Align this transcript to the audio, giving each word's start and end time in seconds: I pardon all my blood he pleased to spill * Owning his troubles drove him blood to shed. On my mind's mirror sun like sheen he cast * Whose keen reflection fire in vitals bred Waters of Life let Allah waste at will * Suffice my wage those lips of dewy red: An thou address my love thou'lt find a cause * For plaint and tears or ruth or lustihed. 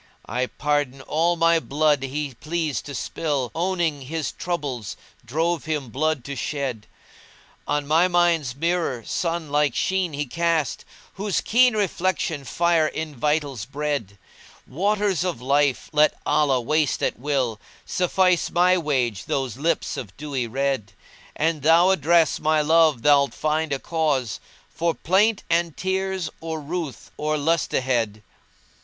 I 0.25 0.47
pardon 0.47 1.01
all 1.01 1.35
my 1.35 1.59
blood 1.59 2.01
he 2.01 2.33
pleased 2.33 2.87
to 2.87 2.95
spill 2.95 3.51
* 3.53 3.53
Owning 3.53 4.01
his 4.01 4.31
troubles 4.31 4.97
drove 5.23 5.65
him 5.65 5.89
blood 5.89 6.23
to 6.23 6.35
shed. 6.35 6.87
On 7.67 7.85
my 7.85 8.07
mind's 8.07 8.55
mirror 8.55 9.03
sun 9.05 9.51
like 9.51 9.75
sheen 9.75 10.13
he 10.13 10.25
cast 10.25 10.85
* 11.01 11.13
Whose 11.21 11.39
keen 11.39 11.75
reflection 11.75 12.45
fire 12.45 12.87
in 12.87 13.15
vitals 13.15 13.65
bred 13.65 14.17
Waters 14.65 15.23
of 15.23 15.39
Life 15.39 15.87
let 15.93 16.15
Allah 16.25 16.59
waste 16.61 17.03
at 17.03 17.19
will 17.19 17.59
* 17.75 17.85
Suffice 17.85 18.49
my 18.49 18.79
wage 18.79 19.25
those 19.25 19.55
lips 19.57 19.97
of 19.97 20.17
dewy 20.17 20.47
red: 20.47 20.93
An 21.35 21.59
thou 21.59 21.91
address 21.91 22.39
my 22.39 22.59
love 22.59 23.01
thou'lt 23.03 23.35
find 23.35 23.71
a 23.71 23.77
cause 23.77 24.39
* 24.55 24.69
For 24.75 24.95
plaint 24.95 25.43
and 25.47 25.77
tears 25.77 26.27
or 26.39 26.59
ruth 26.59 27.11
or 27.17 27.37
lustihed. 27.37 28.23